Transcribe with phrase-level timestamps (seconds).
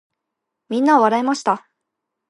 [0.69, 1.69] 皆は笑いました。